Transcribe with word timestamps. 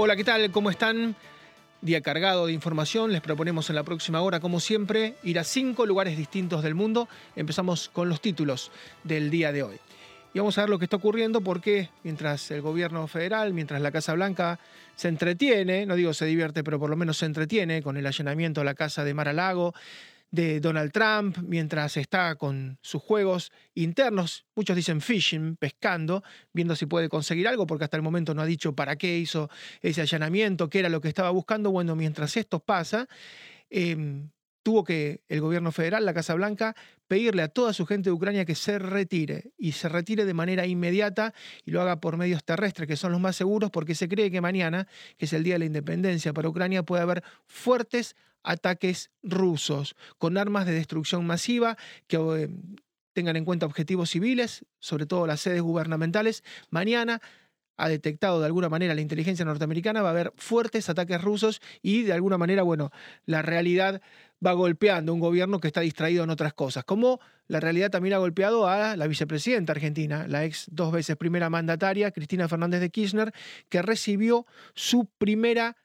Hola, 0.00 0.14
¿qué 0.14 0.22
tal? 0.22 0.52
¿Cómo 0.52 0.70
están? 0.70 1.16
Día 1.80 2.00
cargado 2.02 2.46
de 2.46 2.52
información. 2.52 3.10
Les 3.10 3.20
proponemos 3.20 3.68
en 3.68 3.74
la 3.74 3.82
próxima 3.82 4.20
hora, 4.20 4.38
como 4.38 4.60
siempre, 4.60 5.16
ir 5.24 5.40
a 5.40 5.42
cinco 5.42 5.86
lugares 5.86 6.16
distintos 6.16 6.62
del 6.62 6.76
mundo. 6.76 7.08
Empezamos 7.34 7.88
con 7.88 8.08
los 8.08 8.20
títulos 8.20 8.70
del 9.02 9.28
día 9.28 9.50
de 9.50 9.64
hoy. 9.64 9.76
Y 10.32 10.38
vamos 10.38 10.56
a 10.56 10.60
ver 10.60 10.70
lo 10.70 10.78
que 10.78 10.84
está 10.84 10.98
ocurriendo 10.98 11.40
porque 11.40 11.90
mientras 12.04 12.48
el 12.52 12.62
gobierno 12.62 13.08
federal, 13.08 13.52
mientras 13.52 13.82
la 13.82 13.90
Casa 13.90 14.14
Blanca 14.14 14.60
se 14.94 15.08
entretiene, 15.08 15.84
no 15.84 15.96
digo 15.96 16.14
se 16.14 16.26
divierte, 16.26 16.62
pero 16.62 16.78
por 16.78 16.90
lo 16.90 16.94
menos 16.94 17.18
se 17.18 17.26
entretiene 17.26 17.82
con 17.82 17.96
el 17.96 18.06
allanamiento 18.06 18.60
a 18.60 18.64
la 18.64 18.74
casa 18.74 19.02
de 19.02 19.14
Mar-a-Lago, 19.14 19.74
de 20.30 20.60
Donald 20.60 20.92
Trump 20.92 21.38
mientras 21.42 21.96
está 21.96 22.34
con 22.36 22.78
sus 22.82 23.02
juegos 23.02 23.50
internos, 23.74 24.46
muchos 24.54 24.76
dicen 24.76 25.00
fishing, 25.00 25.56
pescando, 25.56 26.22
viendo 26.52 26.76
si 26.76 26.86
puede 26.86 27.08
conseguir 27.08 27.48
algo, 27.48 27.66
porque 27.66 27.84
hasta 27.84 27.96
el 27.96 28.02
momento 28.02 28.34
no 28.34 28.42
ha 28.42 28.46
dicho 28.46 28.74
para 28.74 28.96
qué 28.96 29.18
hizo 29.18 29.48
ese 29.80 30.02
allanamiento, 30.02 30.68
qué 30.68 30.80
era 30.80 30.88
lo 30.88 31.00
que 31.00 31.08
estaba 31.08 31.30
buscando. 31.30 31.70
Bueno, 31.70 31.96
mientras 31.96 32.36
esto 32.36 32.60
pasa, 32.60 33.08
em, 33.70 34.30
tuvo 34.68 34.84
que 34.84 35.22
el 35.30 35.40
gobierno 35.40 35.72
federal, 35.72 36.04
la 36.04 36.12
Casa 36.12 36.34
Blanca, 36.34 36.76
pedirle 37.06 37.40
a 37.40 37.48
toda 37.48 37.72
su 37.72 37.86
gente 37.86 38.10
de 38.10 38.12
Ucrania 38.12 38.44
que 38.44 38.54
se 38.54 38.78
retire 38.78 39.52
y 39.56 39.72
se 39.72 39.88
retire 39.88 40.26
de 40.26 40.34
manera 40.34 40.66
inmediata 40.66 41.32
y 41.64 41.70
lo 41.70 41.80
haga 41.80 42.02
por 42.02 42.18
medios 42.18 42.44
terrestres, 42.44 42.86
que 42.86 42.94
son 42.94 43.12
los 43.12 43.20
más 43.22 43.34
seguros, 43.34 43.70
porque 43.70 43.94
se 43.94 44.10
cree 44.10 44.30
que 44.30 44.42
mañana, 44.42 44.86
que 45.16 45.24
es 45.24 45.32
el 45.32 45.42
Día 45.42 45.54
de 45.54 45.60
la 45.60 45.64
Independencia 45.64 46.34
para 46.34 46.50
Ucrania, 46.50 46.82
puede 46.82 47.00
haber 47.00 47.24
fuertes 47.46 48.14
ataques 48.42 49.10
rusos 49.22 49.96
con 50.18 50.36
armas 50.36 50.66
de 50.66 50.72
destrucción 50.72 51.26
masiva 51.26 51.78
que 52.06 52.18
eh, 52.18 52.50
tengan 53.14 53.36
en 53.36 53.46
cuenta 53.46 53.64
objetivos 53.64 54.10
civiles, 54.10 54.66
sobre 54.80 55.06
todo 55.06 55.26
las 55.26 55.40
sedes 55.40 55.62
gubernamentales. 55.62 56.44
Mañana 56.68 57.22
ha 57.78 57.88
detectado 57.88 58.40
de 58.40 58.46
alguna 58.46 58.68
manera 58.68 58.94
la 58.94 59.00
inteligencia 59.00 59.44
norteamericana, 59.44 60.02
va 60.02 60.08
a 60.08 60.12
haber 60.12 60.32
fuertes 60.36 60.88
ataques 60.88 61.22
rusos 61.22 61.62
y 61.80 62.02
de 62.02 62.12
alguna 62.12 62.36
manera, 62.36 62.62
bueno, 62.62 62.90
la 63.24 63.40
realidad 63.40 64.02
va 64.44 64.52
golpeando 64.52 65.14
un 65.14 65.20
gobierno 65.20 65.60
que 65.60 65.68
está 65.68 65.80
distraído 65.80 66.24
en 66.24 66.30
otras 66.30 66.52
cosas, 66.52 66.84
como 66.84 67.20
la 67.46 67.60
realidad 67.60 67.90
también 67.90 68.14
ha 68.14 68.18
golpeado 68.18 68.68
a 68.68 68.96
la 68.96 69.06
vicepresidenta 69.06 69.72
argentina, 69.72 70.26
la 70.28 70.44
ex 70.44 70.66
dos 70.70 70.92
veces 70.92 71.16
primera 71.16 71.48
mandataria, 71.48 72.10
Cristina 72.10 72.48
Fernández 72.48 72.80
de 72.80 72.90
Kirchner, 72.90 73.32
que 73.68 73.80
recibió 73.80 74.46
su 74.74 75.06
primera 75.18 75.76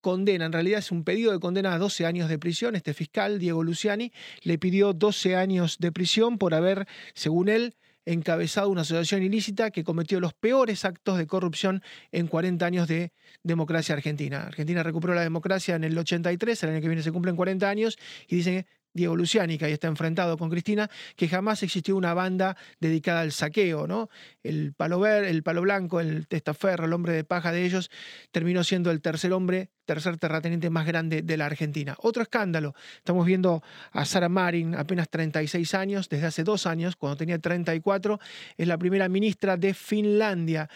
condena, 0.00 0.46
en 0.46 0.52
realidad 0.52 0.80
es 0.80 0.90
un 0.90 1.04
pedido 1.04 1.32
de 1.32 1.38
condena 1.38 1.74
a 1.74 1.78
12 1.78 2.06
años 2.06 2.28
de 2.28 2.38
prisión. 2.38 2.74
Este 2.74 2.92
fiscal, 2.92 3.38
Diego 3.38 3.62
Luciani, 3.62 4.12
le 4.42 4.58
pidió 4.58 4.92
12 4.92 5.36
años 5.36 5.78
de 5.78 5.92
prisión 5.92 6.38
por 6.38 6.54
haber, 6.54 6.86
según 7.14 7.48
él, 7.48 7.76
encabezado 8.04 8.68
una 8.68 8.82
asociación 8.82 9.22
ilícita 9.22 9.70
que 9.70 9.84
cometió 9.84 10.20
los 10.20 10.34
peores 10.34 10.84
actos 10.84 11.18
de 11.18 11.26
corrupción 11.26 11.82
en 12.10 12.26
40 12.26 12.64
años 12.64 12.88
de 12.88 13.12
democracia 13.42 13.94
argentina. 13.94 14.44
Argentina 14.44 14.82
recuperó 14.82 15.14
la 15.14 15.22
democracia 15.22 15.76
en 15.76 15.84
el 15.84 15.96
83, 15.96 16.62
el 16.62 16.70
año 16.70 16.80
que 16.80 16.88
viene 16.88 17.02
se 17.02 17.12
cumplen 17.12 17.36
40 17.36 17.68
años, 17.68 17.98
y 18.26 18.36
dicen 18.36 18.66
Diego 18.94 19.16
Luciani, 19.16 19.58
que 19.58 19.64
ahí 19.64 19.72
está 19.72 19.88
enfrentado 19.88 20.36
con 20.36 20.50
Cristina, 20.50 20.90
que 21.16 21.28
jamás 21.28 21.62
existió 21.62 21.96
una 21.96 22.14
banda 22.14 22.56
dedicada 22.80 23.20
al 23.20 23.32
saqueo, 23.32 23.86
¿no? 23.86 24.10
El 24.42 24.74
palo, 24.74 25.06
el 25.06 25.42
palo 25.42 25.62
blanco, 25.62 26.00
el 26.00 26.26
testaferro, 26.26 26.86
el 26.86 26.92
hombre 26.92 27.12
de 27.14 27.24
paja 27.24 27.52
de 27.52 27.64
ellos, 27.64 27.90
terminó 28.30 28.64
siendo 28.64 28.90
el 28.90 29.00
tercer 29.00 29.32
hombre, 29.32 29.70
tercer 29.84 30.18
terrateniente 30.18 30.70
más 30.70 30.86
grande 30.86 31.22
de 31.22 31.36
la 31.36 31.46
Argentina. 31.46 31.96
Otro 31.98 32.22
escándalo, 32.22 32.74
estamos 32.96 33.26
viendo 33.26 33.62
a 33.92 34.04
Sara 34.04 34.28
Marin, 34.28 34.74
apenas 34.74 35.08
36 35.08 35.74
años, 35.74 36.08
desde 36.08 36.26
hace 36.26 36.44
dos 36.44 36.66
años, 36.66 36.96
cuando 36.96 37.16
tenía 37.16 37.38
34, 37.38 38.20
es 38.56 38.68
la 38.68 38.78
primera 38.78 39.08
ministra 39.08 39.56
de 39.56 39.74
Finlandia. 39.74 40.68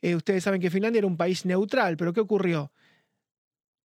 Eh, 0.00 0.16
ustedes 0.16 0.42
saben 0.42 0.60
que 0.60 0.70
Finlandia 0.70 0.98
era 0.98 1.06
un 1.06 1.16
país 1.16 1.46
neutral, 1.46 1.96
pero 1.96 2.12
¿qué 2.12 2.20
ocurrió? 2.20 2.72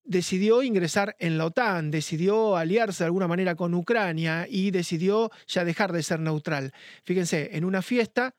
Decidió 0.08 0.64
ingresar 0.64 1.16
en 1.20 1.38
la 1.38 1.46
OTAN, 1.46 1.92
decidió 1.92 2.56
aliarse 2.56 3.04
de 3.04 3.08
alguna 3.08 3.28
manera 3.28 3.56
con 3.56 3.74
Ucrania 3.74 4.48
y 4.50 4.72
decidió 4.72 5.30
ya 5.48 5.66
dejar 5.66 5.92
de 5.92 6.02
ser 6.02 6.20
neutral. 6.20 6.72
Fíjense, 7.04 7.50
en 7.54 7.66
una 7.66 7.82
fiesta 7.82 8.34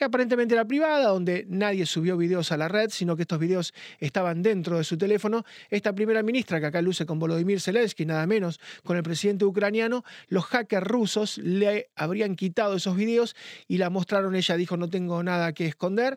que 0.00 0.04
aparentemente 0.06 0.54
era 0.54 0.64
privada, 0.64 1.08
donde 1.08 1.44
nadie 1.46 1.84
subió 1.84 2.16
videos 2.16 2.52
a 2.52 2.56
la 2.56 2.68
red, 2.68 2.88
sino 2.88 3.16
que 3.16 3.22
estos 3.22 3.38
videos 3.38 3.74
estaban 3.98 4.40
dentro 4.40 4.78
de 4.78 4.84
su 4.84 4.96
teléfono. 4.96 5.44
Esta 5.68 5.94
primera 5.94 6.22
ministra, 6.22 6.58
que 6.58 6.64
acá 6.64 6.80
luce 6.80 7.04
con 7.04 7.18
Volodymyr 7.18 7.60
Zelensky, 7.60 8.06
nada 8.06 8.26
menos, 8.26 8.60
con 8.82 8.96
el 8.96 9.02
presidente 9.02 9.44
ucraniano, 9.44 10.02
los 10.28 10.46
hackers 10.46 10.86
rusos 10.86 11.36
le 11.36 11.90
habrían 11.96 12.34
quitado 12.34 12.76
esos 12.76 12.96
videos 12.96 13.36
y 13.68 13.76
la 13.76 13.90
mostraron. 13.90 14.34
Ella 14.34 14.56
dijo, 14.56 14.78
no 14.78 14.88
tengo 14.88 15.22
nada 15.22 15.52
que 15.52 15.66
esconder. 15.66 16.16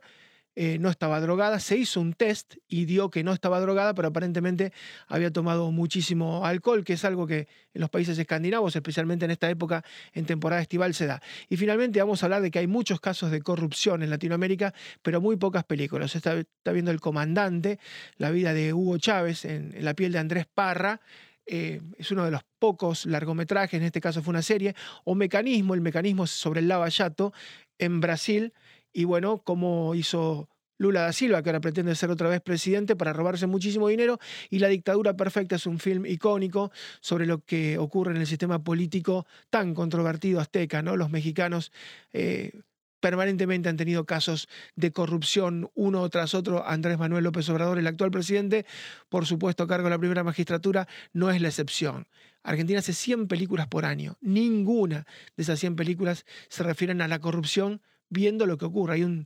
Eh, 0.55 0.77
no 0.79 0.89
estaba 0.89 1.19
drogada. 1.19 1.59
Se 1.59 1.77
hizo 1.77 1.99
un 1.99 2.13
test 2.13 2.57
y 2.67 2.85
dio 2.85 3.09
que 3.09 3.23
no 3.23 3.33
estaba 3.33 3.59
drogada, 3.59 3.95
pero 3.95 4.09
aparentemente 4.09 4.71
había 5.07 5.31
tomado 5.31 5.71
muchísimo 5.71 6.45
alcohol, 6.45 6.83
que 6.83 6.93
es 6.93 7.05
algo 7.05 7.25
que 7.25 7.47
en 7.73 7.81
los 7.81 7.89
países 7.89 8.19
escandinavos, 8.19 8.75
especialmente 8.75 9.25
en 9.25 9.31
esta 9.31 9.49
época, 9.49 9.83
en 10.13 10.25
temporada 10.25 10.61
estival, 10.61 10.93
se 10.93 11.07
da. 11.07 11.21
Y 11.49 11.57
finalmente 11.57 11.99
vamos 11.99 12.21
a 12.21 12.27
hablar 12.27 12.43
de 12.43 12.51
que 12.51 12.59
hay 12.59 12.67
muchos 12.67 12.99
casos 12.99 13.31
de 13.31 13.41
corrupción 13.41 14.03
en 14.03 14.11
Latinoamérica, 14.11 14.75
pero 15.01 15.21
muy 15.21 15.37
pocas 15.37 15.63
películas. 15.63 16.15
Está, 16.15 16.35
está 16.35 16.71
viendo 16.71 16.91
El 16.91 16.99
Comandante, 16.99 17.79
la 18.17 18.29
vida 18.29 18.53
de 18.53 18.73
Hugo 18.73 18.99
Chávez 18.99 19.45
en, 19.45 19.73
la 19.83 19.95
piel 19.95 20.11
de 20.11 20.19
Andrés 20.19 20.45
Parra. 20.53 21.01
Eh, 21.47 21.81
es 21.97 22.11
uno 22.11 22.25
de 22.25 22.31
los 22.31 22.43
pocos 22.59 23.07
largometrajes, 23.07 23.79
en 23.79 23.85
este 23.85 23.99
caso 23.99 24.21
fue 24.21 24.31
una 24.31 24.43
serie, 24.43 24.75
o 25.03 25.15
Mecanismo, 25.15 25.73
el 25.73 25.81
mecanismo 25.81 26.27
sobre 26.27 26.61
el 26.61 26.67
lavallato 26.67 27.33
en 27.79 27.99
Brasil, 27.99 28.53
y 28.93 29.03
bueno, 29.05 29.41
cómo 29.43 29.95
hizo 29.95 30.49
Lula 30.77 31.01
da 31.01 31.13
Silva, 31.13 31.41
que 31.41 31.49
ahora 31.49 31.61
pretende 31.61 31.95
ser 31.95 32.11
otra 32.11 32.29
vez 32.29 32.41
presidente 32.41 32.95
para 32.95 33.13
robarse 33.13 33.47
muchísimo 33.47 33.87
dinero, 33.87 34.19
y 34.49 34.59
La 34.59 34.67
dictadura 34.67 35.15
perfecta 35.15 35.55
es 35.55 35.65
un 35.65 35.79
film 35.79 36.05
icónico 36.05 36.71
sobre 37.01 37.25
lo 37.25 37.39
que 37.39 37.77
ocurre 37.77 38.11
en 38.11 38.17
el 38.17 38.27
sistema 38.27 38.63
político 38.63 39.25
tan 39.49 39.73
controvertido 39.73 40.39
azteca, 40.39 40.81
¿no? 40.81 40.97
Los 40.97 41.09
mexicanos 41.09 41.71
eh, 42.11 42.61
permanentemente 42.99 43.69
han 43.69 43.77
tenido 43.77 44.05
casos 44.05 44.47
de 44.75 44.91
corrupción 44.91 45.69
uno 45.75 46.07
tras 46.09 46.33
otro. 46.33 46.65
Andrés 46.65 46.97
Manuel 46.97 47.25
López 47.25 47.49
Obrador, 47.49 47.77
el 47.77 47.87
actual 47.87 48.11
presidente, 48.11 48.65
por 49.09 49.25
supuesto, 49.25 49.63
a 49.63 49.67
cargo 49.67 49.85
de 49.85 49.89
la 49.91 49.99
primera 49.99 50.23
magistratura, 50.23 50.87
no 51.11 51.29
es 51.29 51.41
la 51.41 51.49
excepción. 51.49 52.07
Argentina 52.43 52.79
hace 52.79 52.93
100 52.93 53.27
películas 53.27 53.67
por 53.67 53.85
año. 53.85 54.17
Ninguna 54.21 55.05
de 55.35 55.43
esas 55.43 55.59
100 55.59 55.75
películas 55.75 56.25
se 56.49 56.63
refieren 56.63 57.01
a 57.01 57.07
la 57.07 57.19
corrupción 57.19 57.81
viendo 58.13 58.45
lo 58.45 58.57
que 58.57 58.65
ocurre. 58.65 58.93
Hay 58.93 59.25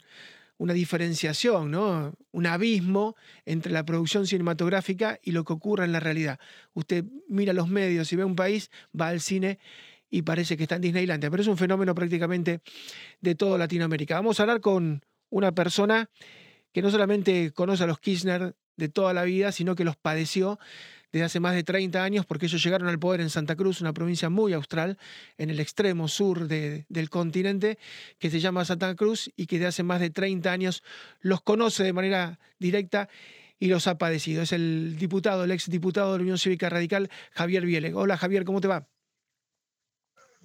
una 0.57 0.73
diferenciación, 0.73 1.75
un 1.75 2.45
abismo 2.47 3.15
entre 3.45 3.71
la 3.71 3.85
producción 3.85 4.25
cinematográfica 4.25 5.19
y 5.21 5.31
lo 5.31 5.43
que 5.43 5.53
ocurre 5.53 5.85
en 5.85 5.91
la 5.91 5.99
realidad. 5.99 6.39
Usted 6.73 7.05
mira 7.27 7.53
los 7.53 7.67
medios 7.67 8.11
y 8.11 8.15
ve 8.15 8.23
un 8.23 8.35
país, 8.35 8.71
va 8.99 9.09
al 9.09 9.21
cine 9.21 9.59
y 10.09 10.23
parece 10.23 10.57
que 10.57 10.63
está 10.63 10.75
en 10.75 10.81
Disneylandia, 10.81 11.29
pero 11.29 11.41
es 11.41 11.47
un 11.47 11.57
fenómeno 11.57 11.93
prácticamente 11.93 12.61
de 13.21 13.35
toda 13.35 13.57
Latinoamérica. 13.57 14.15
Vamos 14.15 14.39
a 14.39 14.43
hablar 14.43 14.61
con 14.61 15.05
una 15.29 15.51
persona 15.51 16.09
que 16.71 16.81
no 16.81 16.89
solamente 16.89 17.51
conoce 17.51 17.83
a 17.83 17.87
los 17.87 17.99
Kirchner 17.99 18.55
de 18.77 18.89
toda 18.89 19.13
la 19.13 19.23
vida, 19.23 19.51
sino 19.51 19.75
que 19.75 19.83
los 19.83 19.97
padeció 19.97 20.59
desde 21.11 21.25
hace 21.25 21.39
más 21.39 21.55
de 21.55 21.63
30 21.63 22.03
años, 22.03 22.25
porque 22.25 22.47
ellos 22.47 22.63
llegaron 22.63 22.87
al 22.87 22.99
poder 22.99 23.21
en 23.21 23.29
Santa 23.29 23.55
Cruz, 23.55 23.81
una 23.81 23.93
provincia 23.93 24.29
muy 24.29 24.53
austral, 24.53 24.97
en 25.37 25.49
el 25.49 25.59
extremo 25.59 26.07
sur 26.07 26.47
del 26.47 27.09
continente, 27.09 27.77
que 28.19 28.29
se 28.29 28.39
llama 28.39 28.65
Santa 28.65 28.95
Cruz 28.95 29.31
y 29.35 29.47
que 29.47 29.57
desde 29.57 29.67
hace 29.67 29.83
más 29.83 29.99
de 29.99 30.09
30 30.09 30.51
años 30.51 30.83
los 31.21 31.41
conoce 31.41 31.83
de 31.83 31.93
manera 31.93 32.39
directa 32.59 33.09
y 33.59 33.67
los 33.67 33.87
ha 33.87 33.97
padecido. 33.97 34.41
Es 34.43 34.51
el 34.51 34.97
diputado, 34.97 35.43
el 35.43 35.51
ex 35.51 35.69
diputado 35.69 36.13
de 36.13 36.19
la 36.19 36.23
Unión 36.23 36.37
Cívica 36.37 36.69
Radical, 36.69 37.09
Javier 37.31 37.65
Biele. 37.65 37.93
Hola 37.93 38.17
Javier, 38.17 38.45
¿cómo 38.45 38.61
te 38.61 38.67
va? 38.67 38.87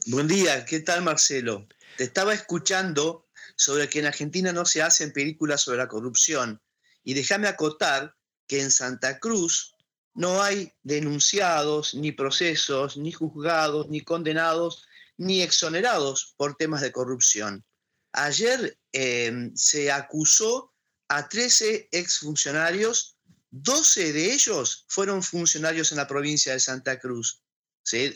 Buen 0.06 0.26
día, 0.26 0.64
¿qué 0.64 0.80
tal 0.80 1.02
Marcelo? 1.02 1.68
Te 1.96 2.04
estaba 2.04 2.34
escuchando 2.34 3.28
sobre 3.56 3.88
que 3.88 4.00
en 4.00 4.06
Argentina 4.06 4.52
no 4.52 4.64
se 4.64 4.82
hacen 4.82 5.12
películas 5.12 5.60
sobre 5.60 5.78
la 5.78 5.88
corrupción 5.88 6.60
y 7.04 7.14
déjame 7.14 7.48
acotar 7.48 8.16
que 8.46 8.60
en 8.60 8.70
Santa 8.70 9.18
Cruz 9.18 9.76
no 10.14 10.42
hay 10.42 10.72
denunciados, 10.82 11.94
ni 11.94 12.12
procesos, 12.12 12.96
ni 12.96 13.12
juzgados, 13.12 13.88
ni 13.88 14.02
condenados, 14.02 14.86
ni 15.16 15.42
exonerados 15.42 16.34
por 16.36 16.56
temas 16.56 16.80
de 16.80 16.92
corrupción. 16.92 17.64
Ayer 18.12 18.78
em, 18.92 19.54
se 19.56 19.90
acusó 19.90 20.72
a 21.08 21.28
13 21.28 21.88
exfuncionarios, 21.92 23.16
12 23.50 24.12
de 24.12 24.32
ellos 24.32 24.84
fueron 24.88 25.22
funcionarios 25.22 25.92
en 25.92 25.98
la 25.98 26.06
provincia 26.06 26.52
de 26.52 26.60
Santa 26.60 26.98
Cruz 26.98 27.42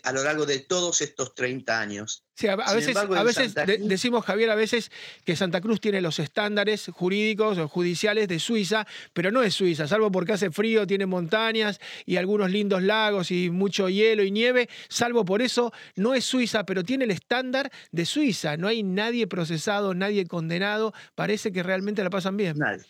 a 0.02 0.12
lo 0.12 0.22
largo 0.22 0.46
de 0.46 0.60
todos 0.60 1.00
estos 1.00 1.34
30 1.34 1.80
años. 1.80 2.24
Sí, 2.34 2.48
a, 2.48 2.56
veces, 2.56 2.96
a 2.96 3.22
veces 3.22 3.54
decimos, 3.80 4.24
Javier, 4.24 4.50
a 4.50 4.54
veces 4.54 4.90
que 5.24 5.36
Santa 5.36 5.60
Cruz 5.60 5.80
tiene 5.80 6.00
los 6.00 6.18
estándares 6.18 6.90
jurídicos 6.92 7.58
o 7.58 7.66
judiciales 7.66 8.28
de 8.28 8.38
Suiza, 8.38 8.86
pero 9.12 9.30
no 9.30 9.42
es 9.42 9.54
Suiza, 9.54 9.88
salvo 9.88 10.10
porque 10.12 10.34
hace 10.34 10.50
frío, 10.50 10.86
tiene 10.86 11.06
montañas 11.06 11.80
y 12.04 12.16
algunos 12.16 12.50
lindos 12.50 12.82
lagos 12.82 13.30
y 13.30 13.50
mucho 13.50 13.88
hielo 13.88 14.22
y 14.22 14.30
nieve, 14.30 14.68
salvo 14.88 15.24
por 15.24 15.42
eso 15.42 15.72
no 15.96 16.14
es 16.14 16.24
Suiza, 16.24 16.64
pero 16.64 16.84
tiene 16.84 17.04
el 17.04 17.10
estándar 17.10 17.72
de 17.90 18.06
Suiza. 18.06 18.56
No 18.56 18.68
hay 18.68 18.82
nadie 18.82 19.26
procesado, 19.26 19.94
nadie 19.94 20.26
condenado, 20.26 20.92
parece 21.14 21.52
que 21.52 21.62
realmente 21.62 22.04
la 22.04 22.10
pasan 22.10 22.36
bien. 22.36 22.58
Nadie. 22.58 22.84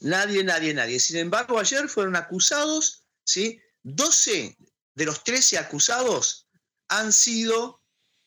Nadie, 0.00 0.44
nadie, 0.44 0.74
nadie. 0.74 1.00
Sin 1.00 1.16
embargo, 1.16 1.58
ayer 1.58 1.88
fueron 1.88 2.16
acusados, 2.16 3.04
¿sí? 3.24 3.60
12 3.82 4.56
de 4.96 5.04
los 5.04 5.22
13 5.22 5.58
acusados 5.58 6.48
han 6.88 7.12
sido 7.12 7.80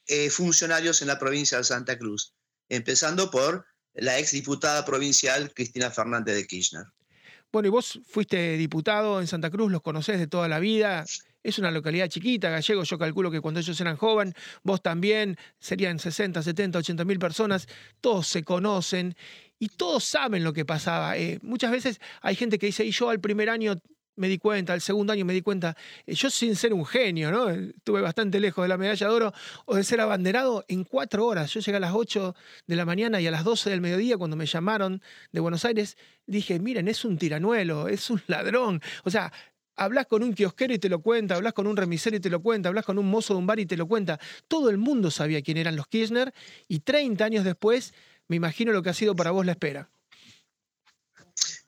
eh, 0.08 0.30
funcionarios 0.30 1.02
en 1.02 1.08
la 1.08 1.20
provincia 1.20 1.58
de 1.58 1.64
Santa 1.64 1.98
Cruz, 1.98 2.34
empezando 2.70 3.30
por 3.30 3.66
la 3.94 4.18
exdiputada 4.18 4.86
provincial 4.86 5.54
Cristina 5.54 5.92
Fernández 5.92 6.36
de 6.36 6.48
Kirchner. 6.48 6.86
Bueno, 7.52 7.68
y 7.68 7.72
vos 7.72 8.00
fuiste 8.08 8.58
diputado 8.58 9.20
en 9.20 9.28
Santa 9.28 9.50
Cruz, 9.50 9.72
los 9.72 9.82
conocés 9.82 10.20
de 10.20 10.28
toda 10.28 10.48
la 10.48 10.60
vida. 10.60 11.06
Es 11.42 11.58
una 11.58 11.72
localidad 11.72 12.08
chiquita, 12.08 12.50
Gallego, 12.50 12.84
yo 12.84 13.00
calculo 13.00 13.32
que 13.32 13.42
cuando 13.42 13.60
ellos 13.60 13.80
eran 13.82 13.98
jóvenes, 13.98 14.36
vos 14.62 14.84
también, 14.84 15.38
serían 15.60 15.98
60, 15.98 16.44
70, 16.44 16.80
80 16.80 17.06
mil 17.06 17.18
personas, 17.18 17.68
todos 18.02 18.28
se 18.28 18.44
conocen 18.44 19.16
y 19.58 19.70
todos 19.70 20.04
saben 20.04 20.44
lo 20.44 20.54
que 20.54 20.66
pasaba. 20.66 21.18
Eh, 21.18 21.40
muchas 21.42 21.72
veces 21.72 22.00
hay 22.22 22.36
gente 22.36 22.60
que 22.60 22.68
dice, 22.68 22.86
y 22.86 22.92
yo 22.92 23.10
al 23.10 23.20
primer 23.20 23.50
año 23.50 23.76
me 24.20 24.28
di 24.28 24.38
cuenta, 24.38 24.74
al 24.74 24.82
segundo 24.82 25.14
año 25.14 25.24
me 25.26 25.34
di 25.34 25.42
cuenta, 25.42 25.76
eh, 26.06 26.14
yo 26.14 26.30
sin 26.30 26.56
ser 26.56 26.74
un 26.74 26.86
genio, 26.86 27.32
¿no? 27.32 27.50
Estuve 27.50 28.02
bastante 28.02 28.40
lejos 28.40 28.64
de 28.64 28.68
la 28.68 28.78
medalla 28.78 29.08
de 29.08 29.14
oro 29.14 29.34
o 29.66 29.76
de 29.76 29.84
ser 29.84 30.02
abanderado 30.02 30.66
en 30.68 30.84
cuatro 30.84 31.26
horas. 31.26 31.54
Yo 31.54 31.62
llegué 31.62 31.78
a 31.78 31.80
las 31.80 31.94
8 31.94 32.36
de 32.68 32.76
la 32.76 32.86
mañana 32.86 33.22
y 33.22 33.28
a 33.28 33.32
las 33.32 33.46
12 33.46 33.70
del 33.70 33.82
mediodía, 33.82 34.18
cuando 34.18 34.36
me 34.36 34.46
llamaron 34.46 35.02
de 35.32 35.40
Buenos 35.40 35.64
Aires, 35.64 35.98
dije, 36.26 36.60
miren, 36.60 36.90
es 36.90 37.06
un 37.06 37.18
tiranuelo, 37.18 37.88
es 37.88 38.10
un 38.10 38.22
ladrón. 38.28 38.82
O 39.06 39.10
sea, 39.10 39.32
hablas 39.78 40.06
con 40.08 40.22
un 40.22 40.34
kiosquero 40.34 40.74
y 40.74 40.80
te 40.80 40.90
lo 40.90 41.02
cuenta, 41.02 41.36
hablas 41.36 41.54
con 41.54 41.66
un 41.66 41.78
remisero 41.78 42.18
y 42.18 42.20
te 42.20 42.30
lo 42.30 42.42
cuenta, 42.42 42.68
hablas 42.68 42.86
con 42.86 43.00
un 43.00 43.10
mozo 43.10 43.34
de 43.34 43.40
un 43.40 43.48
bar 43.48 43.60
y 43.60 43.66
te 43.66 43.78
lo 43.78 43.88
cuenta. 43.88 44.20
Todo 44.50 44.70
el 44.70 44.78
mundo 44.78 45.12
sabía 45.12 45.42
quién 45.42 45.56
eran 45.56 45.78
los 45.78 45.88
Kirchner 45.88 46.34
y 46.68 46.80
30 46.82 47.24
años 47.24 47.46
después, 47.46 47.94
me 48.28 48.36
imagino 48.36 48.74
lo 48.74 48.84
que 48.84 48.90
ha 48.90 48.94
sido 48.94 49.16
para 49.16 49.32
vos 49.32 49.46
la 49.46 49.54
espera. 49.54 49.90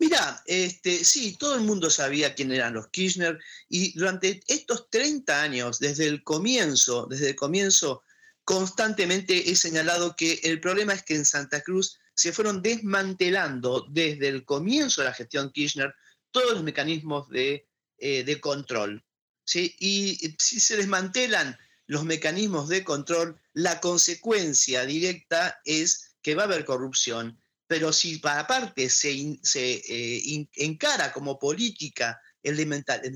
Mira, 0.01 0.42
este, 0.48 1.06
sí, 1.06 1.38
todo 1.38 1.53
el 1.53 1.62
mundo 1.62 1.92
sabía 1.92 2.33
quién 2.33 2.51
eran 2.51 2.74
los 2.74 2.88
Kirchner 2.88 3.38
y 3.69 3.94
durante 3.94 4.42
estos 4.48 4.89
30 4.89 5.44
años, 5.44 5.77
desde 5.77 6.07
el 6.07 6.24
comienzo, 6.24 7.06
desde 7.06 7.30
el 7.30 7.36
comienzo, 7.36 8.01
constantemente 8.44 9.51
he 9.51 9.56
señalado 9.56 10.15
que 10.15 10.39
el 10.42 10.59
problema 10.59 10.94
es 10.94 11.03
que 11.03 11.13
en 11.13 11.24
Santa 11.24 11.62
Cruz 11.62 12.00
se 12.15 12.33
fueron 12.33 12.63
desmantelando 12.63 13.86
desde 13.92 14.30
el 14.30 14.44
comienzo 14.44 15.01
de 15.01 15.09
la 15.09 15.13
gestión 15.13 15.51
Kirchner 15.51 15.94
todos 16.31 16.54
los 16.54 16.63
mecanismos 16.63 17.30
de, 17.30 17.68
eh, 18.00 18.39
control. 18.39 19.06
¿sí? 19.44 19.75
Y 19.77 20.36
si 20.39 20.59
se 20.59 20.77
desmantelan 20.77 21.59
los 21.86 22.06
mecanismos 22.06 22.69
de 22.69 22.83
control, 22.83 23.39
la 23.54 23.80
consecuencia 23.80 24.83
directa 24.83 25.62
es 25.63 26.15
que 26.24 26.33
va 26.33 26.42
a 26.42 26.45
haber 26.45 26.65
corrupción 26.65 27.39
pero 27.71 27.94
si 27.94 28.18
para 28.18 28.45
parte 28.45 28.89
se, 28.89 29.39
se 29.41 29.81
eh, 29.88 30.45
encara 30.57 31.13
como 31.13 31.39
política 31.39 32.19
el 32.44 32.57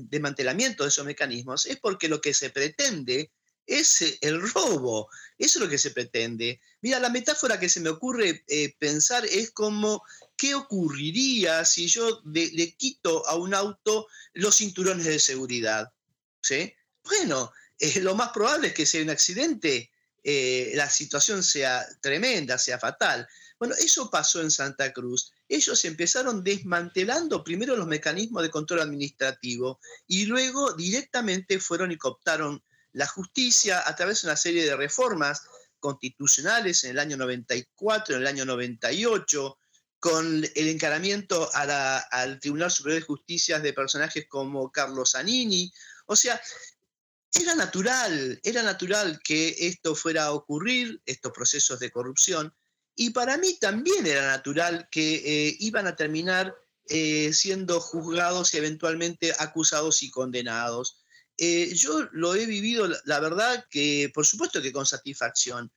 desmantelamiento 0.08 0.82
de 0.82 0.88
esos 0.88 1.04
mecanismos, 1.04 1.66
es 1.66 1.76
porque 1.76 2.08
lo 2.08 2.22
que 2.22 2.32
se 2.32 2.48
pretende 2.48 3.30
es 3.66 4.00
eh, 4.00 4.18
el 4.22 4.40
robo. 4.40 5.10
Eso 5.36 5.58
es 5.58 5.62
lo 5.62 5.68
que 5.68 5.76
se 5.76 5.90
pretende. 5.90 6.58
Mira, 6.80 6.98
la 7.00 7.10
metáfora 7.10 7.60
que 7.60 7.68
se 7.68 7.80
me 7.80 7.90
ocurre 7.90 8.44
eh, 8.48 8.74
pensar 8.78 9.26
es 9.26 9.50
como, 9.50 10.02
¿qué 10.38 10.54
ocurriría 10.54 11.62
si 11.66 11.86
yo 11.86 12.22
le 12.24 12.74
quito 12.78 13.28
a 13.28 13.34
un 13.34 13.52
auto 13.52 14.08
los 14.32 14.56
cinturones 14.56 15.04
de 15.04 15.18
seguridad? 15.18 15.92
¿Sí? 16.40 16.72
Bueno, 17.04 17.52
lo 17.96 18.14
más 18.14 18.30
probable 18.30 18.68
es 18.68 18.72
que 18.72 18.86
sea 18.86 19.02
un 19.02 19.10
accidente, 19.10 19.90
la 20.24 20.88
situación 20.88 21.42
sea 21.42 21.86
tremenda, 22.00 22.56
sea 22.56 22.78
fatal. 22.78 23.28
Bueno, 23.58 23.74
eso 23.78 24.10
pasó 24.10 24.42
en 24.42 24.50
Santa 24.50 24.92
Cruz. 24.92 25.32
Ellos 25.48 25.84
empezaron 25.84 26.44
desmantelando 26.44 27.42
primero 27.42 27.74
los 27.76 27.86
mecanismos 27.86 28.42
de 28.42 28.50
control 28.50 28.80
administrativo 28.80 29.80
y 30.06 30.26
luego 30.26 30.74
directamente 30.74 31.58
fueron 31.58 31.90
y 31.90 31.96
cooptaron 31.96 32.62
la 32.92 33.06
justicia 33.06 33.82
a 33.86 33.96
través 33.96 34.22
de 34.22 34.28
una 34.28 34.36
serie 34.36 34.64
de 34.64 34.76
reformas 34.76 35.42
constitucionales 35.78 36.84
en 36.84 36.92
el 36.92 36.98
año 36.98 37.16
94, 37.16 38.16
en 38.16 38.22
el 38.22 38.26
año 38.26 38.44
98, 38.44 39.58
con 39.98 40.44
el 40.54 40.68
encaramiento 40.68 41.48
al 41.54 42.38
Tribunal 42.40 42.70
Superior 42.70 43.00
de 43.00 43.06
Justicia 43.06 43.58
de 43.58 43.72
personajes 43.72 44.26
como 44.28 44.70
Carlos 44.70 45.12
Zanini. 45.12 45.72
O 46.06 46.16
sea, 46.16 46.40
era 47.32 47.54
natural, 47.54 48.40
era 48.42 48.62
natural 48.62 49.20
que 49.22 49.54
esto 49.58 49.94
fuera 49.94 50.24
a 50.24 50.32
ocurrir, 50.32 51.00
estos 51.06 51.32
procesos 51.32 51.78
de 51.78 51.90
corrupción, 51.90 52.54
y 52.96 53.10
para 53.10 53.36
mí 53.36 53.58
también 53.60 54.06
era 54.06 54.26
natural 54.26 54.88
que 54.90 55.16
eh, 55.16 55.56
iban 55.60 55.86
a 55.86 55.94
terminar 55.94 56.56
eh, 56.88 57.32
siendo 57.32 57.78
juzgados 57.78 58.54
y 58.54 58.56
eventualmente 58.56 59.32
acusados 59.38 60.02
y 60.02 60.10
condenados. 60.10 61.04
Eh, 61.36 61.74
yo 61.74 62.08
lo 62.12 62.34
he 62.34 62.46
vivido, 62.46 62.88
la 63.04 63.20
verdad, 63.20 63.66
que 63.68 64.10
por 64.14 64.24
supuesto 64.24 64.62
que 64.62 64.72
con 64.72 64.86
satisfacción, 64.86 65.70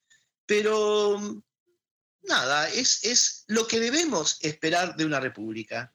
pero 0.46 1.44
nada, 2.24 2.70
es, 2.70 3.04
es 3.04 3.44
lo 3.48 3.68
que 3.68 3.82
debemos 3.82 4.38
esperar 4.42 4.96
de 4.96 5.06
una 5.06 5.20
república. 5.20 5.94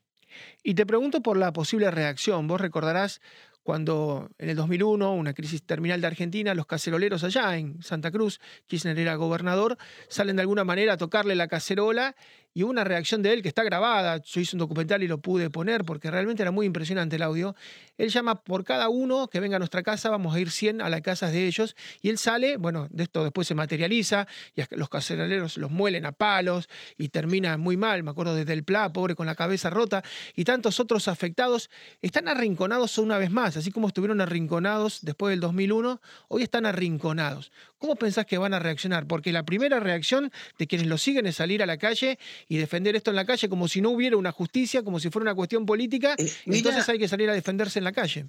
Y 0.62 0.74
te 0.74 0.84
pregunto 0.84 1.22
por 1.22 1.38
la 1.38 1.52
posible 1.52 1.90
reacción. 1.90 2.46
Vos 2.46 2.60
recordarás 2.60 3.20
cuando 3.64 4.30
en 4.38 4.50
el 4.50 4.56
2001, 4.56 5.14
una 5.14 5.32
crisis 5.32 5.64
terminal 5.64 6.00
de 6.00 6.06
Argentina, 6.06 6.54
los 6.54 6.66
caceroleros 6.66 7.24
allá 7.24 7.56
en 7.56 7.82
Santa 7.82 8.10
Cruz, 8.10 8.38
Kirchner 8.66 8.98
era 8.98 9.16
gobernador, 9.16 9.78
salen 10.08 10.36
de 10.36 10.42
alguna 10.42 10.64
manera 10.64 10.92
a 10.92 10.96
tocarle 10.98 11.34
la 11.34 11.48
cacerola 11.48 12.14
y 12.54 12.62
una 12.62 12.84
reacción 12.84 13.20
de 13.20 13.32
él 13.32 13.42
que 13.42 13.48
está 13.48 13.64
grabada, 13.64 14.22
yo 14.22 14.40
hice 14.40 14.54
un 14.54 14.60
documental 14.60 15.02
y 15.02 15.08
lo 15.08 15.18
pude 15.18 15.50
poner 15.50 15.84
porque 15.84 16.10
realmente 16.10 16.42
era 16.42 16.52
muy 16.52 16.66
impresionante 16.66 17.16
el 17.16 17.22
audio, 17.22 17.56
él 17.98 18.08
llama 18.10 18.42
por 18.42 18.64
cada 18.64 18.88
uno 18.88 19.28
que 19.28 19.40
venga 19.40 19.56
a 19.56 19.58
nuestra 19.58 19.82
casa, 19.82 20.08
vamos 20.08 20.34
a 20.34 20.40
ir 20.40 20.50
100 20.50 20.80
a 20.80 20.88
las 20.88 21.00
casas 21.00 21.32
de 21.32 21.46
ellos, 21.46 21.76
y 22.00 22.08
él 22.08 22.18
sale, 22.18 22.56
bueno, 22.56 22.86
de 22.90 23.02
esto 23.02 23.24
después 23.24 23.48
se 23.48 23.54
materializa, 23.54 24.26
y 24.54 24.62
los 24.76 24.88
caceroleros 24.88 25.58
los 25.58 25.70
muelen 25.70 26.06
a 26.06 26.12
palos 26.12 26.68
y 26.96 27.08
termina 27.08 27.56
muy 27.58 27.76
mal, 27.76 28.02
me 28.04 28.12
acuerdo 28.12 28.34
desde 28.34 28.52
el 28.52 28.64
Pla, 28.64 28.92
pobre 28.92 29.14
con 29.14 29.26
la 29.26 29.34
cabeza 29.34 29.68
rota, 29.68 30.04
y 30.36 30.44
tantos 30.44 30.78
otros 30.78 31.08
afectados 31.08 31.70
están 32.02 32.28
arrinconados 32.28 32.98
una 32.98 33.18
vez 33.18 33.30
más, 33.30 33.56
así 33.56 33.72
como 33.72 33.88
estuvieron 33.88 34.20
arrinconados 34.20 35.00
después 35.02 35.32
del 35.32 35.40
2001, 35.40 36.00
hoy 36.28 36.42
están 36.44 36.66
arrinconados. 36.66 37.50
¿Cómo 37.78 37.96
pensás 37.96 38.24
que 38.24 38.38
van 38.38 38.54
a 38.54 38.58
reaccionar? 38.60 39.06
Porque 39.06 39.32
la 39.32 39.44
primera 39.44 39.80
reacción 39.80 40.32
de 40.58 40.66
quienes 40.66 40.86
lo 40.86 40.96
siguen 40.96 41.26
es 41.26 41.36
salir 41.36 41.62
a 41.62 41.66
la 41.66 41.76
calle 41.76 42.18
y 42.48 42.56
defender 42.58 42.96
esto 42.96 43.10
en 43.10 43.16
la 43.16 43.26
calle 43.26 43.48
como 43.48 43.68
si 43.68 43.80
no 43.80 43.90
hubiera 43.90 44.16
una 44.16 44.32
justicia, 44.32 44.82
como 44.82 45.00
si 45.00 45.10
fuera 45.10 45.24
una 45.24 45.34
cuestión 45.34 45.66
política. 45.66 46.14
Eh, 46.18 46.32
entonces 46.46 46.88
hay 46.88 46.98
que 46.98 47.08
salir 47.08 47.28
a 47.30 47.34
defenderse 47.34 47.78
en 47.78 47.84
la 47.84 47.92
calle. 47.92 48.28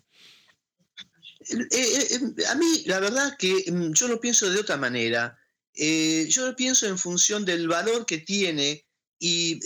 Eh, 1.49 1.67
eh, 1.71 2.45
a 2.49 2.55
mí, 2.55 2.83
la 2.85 2.99
verdad 2.99 3.35
que 3.37 3.71
mm, 3.71 3.93
yo 3.93 4.07
lo 4.07 4.19
pienso 4.19 4.49
de 4.49 4.59
otra 4.59 4.77
manera. 4.77 5.37
yo 5.75 6.47
lo 6.47 6.55
pienso 6.55 6.87
en 6.87 6.97
función 6.97 7.45
del 7.45 7.67
valor 7.67 8.05
que 8.05 8.19
tiene 8.19 8.85
y 9.19 9.59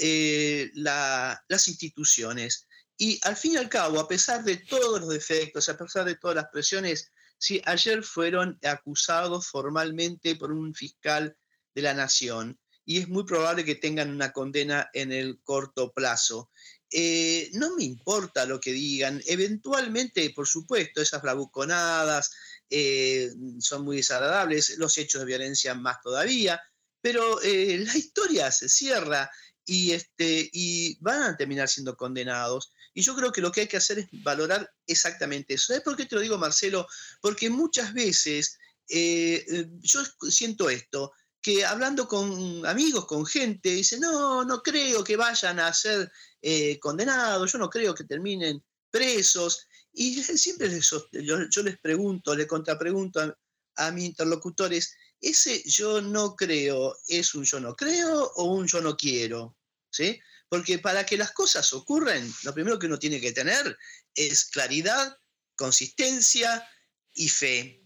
las 0.74 1.68
instituciones. 1.68 2.68
Y 2.98 3.20
al 3.24 3.38
fin 3.38 3.53
y 3.53 3.58
al 3.58 3.70
cabo, 3.70 4.00
a 4.00 4.08
pesar 4.08 4.44
de 4.44 4.58
todos 4.58 5.00
los 5.00 5.10
defectos, 5.10 5.70
a 5.70 5.77
pesar 5.77 6.06
de 6.06 6.15
todas 6.15 6.36
las 6.36 6.48
presiones 6.51 7.12
Sí, 7.39 7.62
ayer 7.65 8.03
fueron 8.03 8.60
acusados 8.63 9.48
formalmente 9.48 10.36
por 10.36 10.51
un 10.51 10.74
fiscal 10.74 11.38
de 11.74 11.82
la 11.82 11.94
Nación 11.94 12.60
y 12.89 12.98
es 12.98 13.08
muy 13.08 13.24
probable 13.24 13.63
que 13.63 13.75
tengan 13.75 14.10
una 14.10 14.34
condena 14.34 14.89
en 14.93 15.12
el 15.12 15.39
corto 15.43 15.93
plazo. 15.93 16.50
Eh, 16.89 17.51
no 17.53 17.75
me 17.75 17.84
importa 17.84 18.48
lo 18.48 18.60
que 18.60 18.74
digan, 18.74 19.22
eventualmente, 19.27 20.31
por 20.31 20.48
supuesto, 20.48 21.00
esas 21.00 21.22
bravuconadas 21.22 22.31
eh, 22.67 23.29
son 23.60 23.86
muy 23.86 23.98
desagradables, 23.98 24.75
los 24.79 24.98
hechos 24.98 25.22
de 25.22 25.27
violencia 25.27 25.75
más 25.75 26.01
todavía, 26.01 26.60
pero 27.00 27.39
eh, 27.43 27.77
la 27.86 27.96
historia 27.96 28.50
se 28.50 28.67
cierra 28.67 29.29
y, 29.63 29.91
este, 29.91 30.50
y 30.51 30.98
van 31.00 31.22
a 31.22 31.38
terminar 31.38 31.69
siendo 31.69 31.96
condenados. 31.96 32.74
Y 32.96 33.03
yo 33.03 33.15
creo 33.15 33.31
que 33.31 33.41
lo 33.41 33.51
que 33.51 33.62
hay 33.62 33.67
que 33.67 33.77
hacer 33.77 34.00
es 34.00 34.08
valorar 34.24 34.67
exactamente 34.88 35.53
eso. 35.53 35.67
¿Sabes 35.67 35.84
por 35.84 35.96
qué 35.96 36.08
te 36.08 36.15
lo 36.15 36.22
digo, 36.22 36.39
Marcelo? 36.39 36.88
Porque 37.22 37.51
muchas 37.51 37.93
veces 37.93 38.58
yo 38.88 40.01
siento 40.27 40.72
esto, 40.72 41.13
que 41.41 41.65
hablando 41.65 42.08
con 42.08 42.65
amigos, 42.65 43.05
con 43.05 43.25
gente, 43.25 43.69
dicen, 43.69 44.01
no, 44.01 44.43
no 44.43 44.62
creo 44.62 45.03
que 45.03 45.15
vayan 45.15 45.60
a 45.60 45.74
ser 45.74 46.12
eh, 46.41 46.77
condenados, 46.79 47.51
yo 47.51 47.58
no 47.58 47.69
creo 47.69 47.96
que 47.96 48.03
terminen 48.03 48.63
presos. 48.91 49.67
Y 49.93 50.22
siempre 50.24 50.67
les, 50.67 50.89
yo, 51.12 51.63
les 51.63 51.79
pregunto, 51.79 52.36
les 52.36 52.48
contrapregunto 52.48 53.22
a, 53.22 53.38
a 53.77 53.91
mis 53.91 54.05
interlocutores, 54.05 54.93
¿ese 55.22 55.63
yo 55.65 56.01
no 56.01 56.36
creo 56.36 56.98
es 57.08 57.34
un 57.34 57.43
yo 57.43 57.60
no 57.60 57.75
creo 57.75 58.31
o 58.36 58.43
un 58.46 58.67
yo 58.67 58.81
no 58.81 58.96
quiero? 58.96 59.58
¿Sí? 59.91 60.19
Porque 60.48 60.79
para 60.79 61.05
que 61.05 61.17
las 61.17 61.31
cosas 61.31 61.72
ocurran, 61.74 62.31
lo 62.43 62.53
primero 62.53 62.79
que 62.79 62.88
uno 62.88 63.00
tiene 63.00 63.22
que 63.22 63.31
tener 63.31 63.77
es 64.15 64.46
claridad, 64.46 65.17
consistencia 65.55 66.67
y 67.13 67.29
fe. 67.29 67.78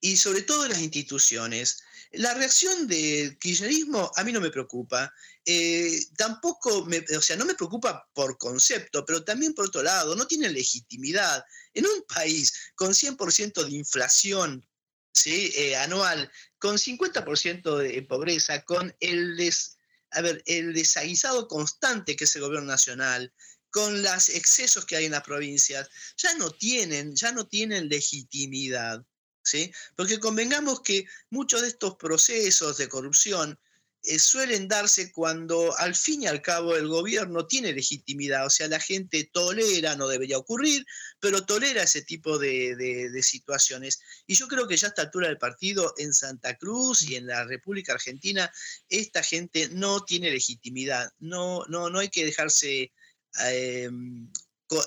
Y 0.00 0.16
sobre 0.16 0.42
todo 0.42 0.64
en 0.64 0.72
las 0.72 0.80
instituciones. 0.80 1.82
La 2.12 2.34
reacción 2.34 2.88
del 2.88 3.38
kirchnerismo 3.38 4.10
a 4.16 4.24
mí 4.24 4.32
no 4.32 4.40
me 4.40 4.50
preocupa. 4.50 5.12
Eh, 5.44 6.06
tampoco, 6.16 6.84
me, 6.86 7.04
o 7.16 7.22
sea, 7.22 7.36
no 7.36 7.44
me 7.44 7.54
preocupa 7.54 8.08
por 8.12 8.36
concepto, 8.36 9.04
pero 9.04 9.22
también 9.22 9.54
por 9.54 9.66
otro 9.66 9.82
lado, 9.82 10.16
no 10.16 10.26
tiene 10.26 10.48
legitimidad. 10.48 11.44
En 11.72 11.86
un 11.86 12.02
país 12.12 12.52
con 12.74 12.90
100% 12.92 13.64
de 13.64 13.70
inflación. 13.70 14.66
Eh, 15.24 15.76
anual, 15.76 16.30
con 16.58 16.78
50% 16.78 17.76
de 17.78 18.02
pobreza, 18.02 18.64
con 18.64 18.94
el, 19.00 19.36
des, 19.36 19.76
a 20.12 20.22
ver, 20.22 20.42
el 20.46 20.72
desaguisado 20.72 21.46
constante 21.48 22.16
que 22.16 22.24
es 22.24 22.36
el 22.36 22.42
gobierno 22.42 22.68
nacional, 22.68 23.32
con 23.70 24.02
los 24.02 24.28
excesos 24.28 24.86
que 24.86 24.96
hay 24.96 25.06
en 25.06 25.12
las 25.12 25.22
provincias, 25.22 25.88
ya 26.16 26.34
no 26.34 26.50
tienen, 26.50 27.14
ya 27.14 27.32
no 27.32 27.46
tienen 27.46 27.88
legitimidad. 27.88 29.04
¿Sí? 29.42 29.72
Porque 29.96 30.20
convengamos 30.20 30.80
que 30.82 31.06
muchos 31.30 31.62
de 31.62 31.68
estos 31.68 31.96
procesos 31.96 32.76
de 32.76 32.88
corrupción 32.88 33.58
eh, 34.02 34.18
suelen 34.18 34.66
darse 34.66 35.12
cuando 35.12 35.76
al 35.76 35.94
fin 35.94 36.22
y 36.22 36.26
al 36.26 36.40
cabo 36.40 36.74
el 36.74 36.88
gobierno 36.88 37.46
tiene 37.46 37.74
legitimidad, 37.74 38.46
o 38.46 38.50
sea, 38.50 38.66
la 38.66 38.80
gente 38.80 39.28
tolera, 39.30 39.94
no 39.94 40.08
debería 40.08 40.38
ocurrir, 40.38 40.86
pero 41.18 41.44
tolera 41.44 41.82
ese 41.82 42.00
tipo 42.02 42.38
de, 42.38 43.10
situaciones. 43.22 44.00
Y 44.26 44.36
yo 44.36 44.48
creo 44.48 44.66
que 44.66 44.78
ya 44.78 44.88
a 44.88 44.90
esta 44.90 45.02
altura 45.02 45.28
del 45.28 45.36
partido 45.36 45.92
en 45.98 46.14
Santa 46.14 46.56
Cruz 46.56 47.02
y 47.02 47.16
en 47.16 47.26
la 47.26 47.44
República 47.44 47.92
Argentina, 47.92 48.50
esta 48.88 49.22
gente 49.22 49.68
no 49.70 50.02
tiene 50.04 50.30
legitimidad, 50.30 51.12
no, 51.18 51.64
no, 51.68 51.90
no 51.90 51.98
hay 51.98 52.08
que 52.08 52.24
dejarse... 52.24 52.92
Em, 53.38 54.30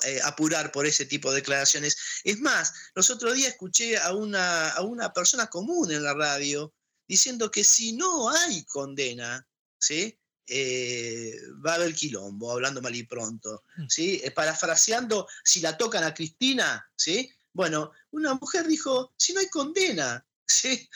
eh, 0.04 0.20
apurar 0.24 0.72
por 0.72 0.86
ese 0.86 1.06
tipo 1.06 1.30
de 1.30 1.38
declaraciones. 1.38 1.98
Es 2.24 2.40
más, 2.40 2.74
los 2.96 3.10
otros 3.10 3.36
días 3.36 3.50
escuché 3.50 3.98
a 3.98 4.14
una, 4.14 4.70
a 4.70 4.82
una 4.82 5.12
persona 5.12 5.48
común 5.48 5.92
en 5.92 6.04
la 6.04 6.14
radio 6.14 6.74
diciendo 7.08 7.52
que 7.52 7.64
si 7.64 7.94
no 7.94 8.30
hay 8.30 8.64
condena, 8.66 9.46
¿sí? 9.78 10.18
Eh, 10.48 11.36
va 11.66 11.74
a 11.74 11.76
haber 11.76 11.94
quilombo, 11.94 12.52
hablando 12.52 12.82
mal 12.82 12.96
y 12.96 13.04
pronto, 13.04 13.64
mm. 13.78 13.88
¿sí? 13.88 14.22
Eh, 14.24 14.32
parafraseando, 14.32 15.28
si 15.44 15.62
la 15.62 15.78
tocan 15.78 16.04
a 16.04 16.14
Cristina, 16.14 16.86
¿sí? 16.96 17.32
Bueno, 17.54 17.92
una 18.12 18.34
mujer 18.34 18.68
dijo, 18.68 19.14
si 19.18 19.34
no 19.34 19.40
hay 19.40 19.48
condena, 19.48 20.26
¿sí? 20.48 20.90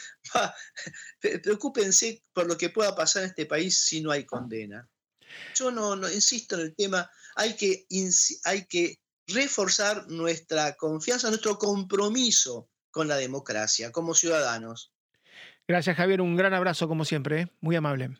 preocúpense 1.19 2.23
por 2.33 2.47
lo 2.47 2.57
que 2.57 2.69
pueda 2.69 2.95
pasar 2.95 3.23
en 3.23 3.29
este 3.29 3.45
país 3.45 3.77
si 3.79 4.01
no 4.01 4.11
hay 4.11 4.25
condena. 4.25 4.87
Yo 5.55 5.71
no, 5.71 5.95
no 5.95 6.11
insisto 6.11 6.55
en 6.55 6.61
el 6.61 6.75
tema, 6.75 7.09
hay 7.37 7.55
que, 7.55 7.85
hay 8.43 8.65
que 8.65 8.99
reforzar 9.27 10.07
nuestra 10.07 10.75
confianza, 10.75 11.29
nuestro 11.29 11.57
compromiso 11.57 12.69
con 12.91 13.07
la 13.07 13.15
democracia 13.15 13.91
como 13.91 14.13
ciudadanos. 14.13 14.91
Gracias, 15.67 15.95
Javier. 15.95 16.21
Un 16.21 16.35
gran 16.35 16.53
abrazo, 16.53 16.87
como 16.87 17.05
siempre. 17.05 17.41
¿eh? 17.41 17.47
Muy 17.61 17.75
amable. 17.75 18.17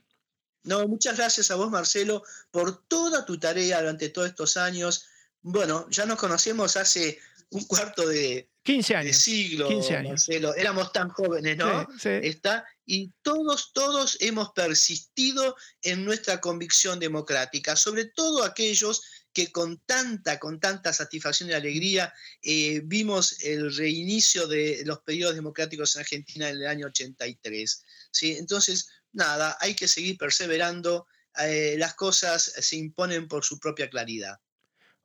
No, 0.63 0.87
muchas 0.87 1.17
gracias 1.17 1.49
a 1.49 1.55
vos, 1.55 1.71
Marcelo, 1.71 2.23
por 2.51 2.85
toda 2.87 3.25
tu 3.25 3.39
tarea 3.39 3.79
durante 3.79 4.09
todos 4.09 4.27
estos 4.27 4.57
años. 4.57 5.07
Bueno, 5.41 5.87
ya 5.89 6.05
nos 6.05 6.19
conocemos 6.19 6.77
hace 6.77 7.19
un 7.49 7.63
cuarto 7.65 8.07
de, 8.07 8.49
15 8.67 8.95
años. 8.95 9.15
siglo, 9.15 9.69
15 9.69 9.95
años. 9.95 10.09
Marcelo. 10.09 10.53
Éramos 10.55 10.91
tan 10.91 11.07
jóvenes, 11.07 11.55
¿no? 11.55 11.87
Sí, 11.97 12.09
Está, 12.21 12.65
y 12.85 13.13
todos, 13.21 13.71
todos 13.71 14.17
hemos 14.19 14.51
persistido 14.51 15.55
en 15.81 16.03
nuestra 16.03 16.41
convicción 16.41 16.99
democrática, 16.99 17.77
sobre 17.77 18.05
todo 18.05 18.43
aquellos 18.43 19.01
que 19.31 19.53
con 19.53 19.79
tanta, 19.85 20.37
con 20.37 20.59
tanta 20.59 20.91
satisfacción 20.91 21.49
y 21.49 21.53
alegría 21.53 22.13
eh, 22.41 22.81
vimos 22.83 23.41
el 23.43 23.73
reinicio 23.73 24.47
de 24.47 24.81
los 24.83 24.99
periodos 24.99 25.35
democráticos 25.35 25.95
en 25.95 26.01
Argentina 26.01 26.49
en 26.49 26.57
el 26.57 26.67
año 26.67 26.87
83. 26.87 27.83
¿sí? 28.11 28.33
Entonces, 28.33 28.89
nada, 29.13 29.57
hay 29.61 29.75
que 29.75 29.87
seguir 29.87 30.17
perseverando, 30.17 31.07
eh, 31.39 31.75
las 31.77 31.93
cosas 31.93 32.43
se 32.43 32.75
imponen 32.75 33.29
por 33.29 33.45
su 33.45 33.59
propia 33.59 33.89
claridad. 33.89 34.37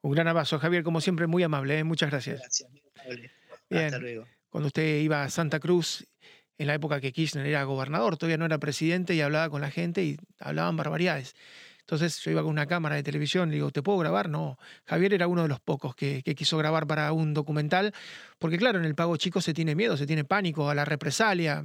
Un 0.03 0.11
gran 0.13 0.27
abrazo, 0.29 0.59
Javier, 0.59 0.83
como 0.83 1.01
siempre, 1.01 1.27
muy 1.27 1.43
amable. 1.43 1.79
¿eh? 1.79 1.85
Muchas 1.85 2.11
gracias. 2.11 2.41
Gracias, 2.41 2.71
Hasta 3.71 3.99
luego. 3.99 4.27
Cuando 4.51 4.67
usted 4.67 5.01
iba 5.01 5.23
a 5.23 5.31
Santa 5.31 5.61
Cruz, 5.61 6.07
en 6.59 6.67
la 6.67 6.75
época 6.75 7.01
que 7.01 7.13
Kirchner 7.13 7.47
era 7.47 7.65
gobernador, 7.65 8.17
todavía 8.17 8.37
no 8.37 8.45
era 8.45 8.59
presidente 8.59 9.15
y 9.15 9.21
hablaba 9.21 9.49
con 9.49 9.61
la 9.61 9.71
gente 9.71 10.05
y 10.05 10.17
hablaban 10.41 10.77
barbaridades. 10.77 11.35
Entonces 11.81 12.21
yo 12.21 12.31
iba 12.31 12.43
con 12.43 12.51
una 12.51 12.67
cámara 12.67 12.97
de 12.97 13.03
televisión 13.03 13.51
y 13.51 13.55
digo, 13.55 13.71
¿te 13.71 13.83
puedo 13.83 13.99
grabar? 13.99 14.29
No. 14.29 14.59
Javier 14.85 15.15
era 15.15 15.29
uno 15.29 15.43
de 15.43 15.49
los 15.49 15.61
pocos 15.61 15.95
que, 15.95 16.23
que, 16.23 16.35
quiso 16.35 16.59
grabar 16.59 16.87
para 16.87 17.13
un 17.13 17.33
documental, 17.33 17.93
porque 18.39 18.59
claro, 18.59 18.79
en 18.79 18.85
el 18.85 18.95
pago 18.95 19.17
chico 19.17 19.41
se 19.41 19.55
tiene 19.55 19.75
miedo, 19.75 19.97
se 19.97 20.07
tiene 20.07 20.25
pánico 20.25 20.69
a 20.69 20.75
la 20.75 20.85
represalia 20.85 21.65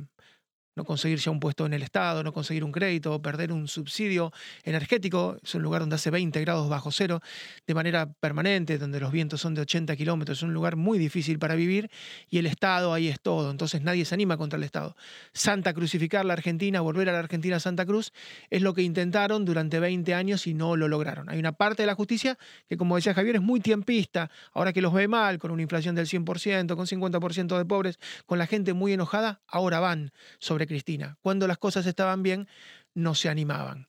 no 0.77 0.85
conseguir 0.85 1.17
ya 1.17 1.31
un 1.31 1.39
puesto 1.39 1.65
en 1.65 1.73
el 1.73 1.81
Estado, 1.81 2.23
no 2.23 2.31
conseguir 2.31 2.63
un 2.63 2.71
crédito, 2.71 3.19
perder 3.19 3.51
un 3.51 3.67
subsidio 3.67 4.31
energético, 4.63 5.37
es 5.43 5.55
un 5.55 5.63
lugar 5.63 5.81
donde 5.81 5.95
hace 5.95 6.11
20 6.11 6.39
grados 6.41 6.69
bajo 6.69 6.91
cero 6.91 7.19
de 7.65 7.73
manera 7.73 8.13
permanente, 8.13 8.77
donde 8.77 8.99
los 8.99 9.11
vientos 9.11 9.41
son 9.41 9.55
de 9.55 9.61
80 9.61 9.95
kilómetros, 9.95 10.37
es 10.37 10.43
un 10.43 10.53
lugar 10.53 10.75
muy 10.75 10.99
difícil 10.99 11.39
para 11.39 11.55
vivir 11.55 11.89
y 12.29 12.37
el 12.37 12.45
Estado 12.45 12.93
ahí 12.93 13.07
es 13.07 13.19
todo, 13.19 13.49
entonces 13.49 13.81
nadie 13.81 14.05
se 14.05 14.13
anima 14.13 14.37
contra 14.37 14.57
el 14.57 14.63
Estado. 14.63 14.95
Santa 15.33 15.73
crucificar 15.73 16.25
la 16.25 16.33
Argentina, 16.33 16.79
volver 16.81 17.09
a 17.09 17.13
la 17.13 17.19
Argentina 17.19 17.59
Santa 17.59 17.83
Cruz, 17.83 18.13
es 18.51 18.61
lo 18.61 18.75
que 18.75 18.83
intentaron 18.83 19.45
durante 19.45 19.79
20 19.79 20.13
años 20.13 20.45
y 20.45 20.53
no 20.53 20.75
lo 20.75 20.87
lograron. 20.87 21.27
Hay 21.27 21.39
una 21.39 21.53
parte 21.53 21.81
de 21.81 21.87
la 21.87 21.95
justicia 21.95 22.37
que, 22.69 22.77
como 22.77 22.97
decía 22.97 23.15
Javier, 23.15 23.37
es 23.37 23.41
muy 23.41 23.61
tiempista, 23.61 24.29
ahora 24.53 24.73
que 24.73 24.81
los 24.81 24.93
ve 24.93 25.07
mal, 25.07 25.39
con 25.39 25.49
una 25.49 25.63
inflación 25.63 25.95
del 25.95 26.05
100%, 26.05 26.75
con 26.75 26.85
50% 26.85 27.57
de 27.57 27.65
pobres, 27.65 27.99
con 28.27 28.37
la 28.37 28.45
gente 28.45 28.73
muy 28.73 28.93
enojada, 28.93 29.41
ahora 29.47 29.79
van 29.79 30.11
sobre 30.37 30.66
Cristina. 30.67 31.17
Cuando 31.21 31.47
las 31.47 31.57
cosas 31.57 31.85
estaban 31.85 32.23
bien, 32.23 32.47
no 32.93 33.15
se 33.15 33.29
animaban. 33.29 33.87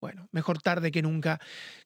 Bueno, 0.00 0.28
mejor 0.32 0.62
tarde 0.62 0.90
que 0.90 1.02
nunca, 1.02 1.40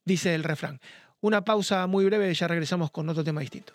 dice 0.05 0.35
el 0.35 0.45
refrán. 0.45 0.81
Una 1.21 1.45
pausa 1.45 1.87
muy 1.87 2.05
breve 2.05 2.31
y 2.31 2.35
ya 2.35 2.49
regresamos 2.49 2.91
con 2.91 3.09
otro 3.09 3.25
tema 3.25 3.41
distinto. 3.41 3.75